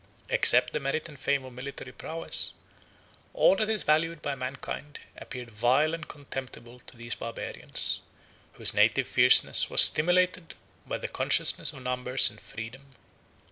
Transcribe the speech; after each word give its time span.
Except 0.29 0.73
the 0.73 0.79
merit 0.79 1.07
and 1.07 1.19
fame 1.19 1.45
of 1.45 1.53
military 1.53 1.91
prowess, 1.91 2.55
all 3.35 3.55
that 3.57 3.69
is 3.69 3.83
valued 3.83 4.23
by 4.23 4.33
mankind 4.33 4.99
appeared 5.15 5.51
vile 5.51 5.93
and 5.93 6.07
contemptible 6.07 6.79
to 6.87 6.97
these 6.97 7.13
Barbarians, 7.13 8.01
whose 8.53 8.73
native 8.73 9.07
fierceness 9.07 9.69
was 9.69 9.83
stimulated 9.83 10.55
by 10.87 10.97
the 10.97 11.07
consciousness 11.07 11.71
of 11.71 11.83
numbers 11.83 12.31
and 12.31 12.41
freedom. 12.41 12.95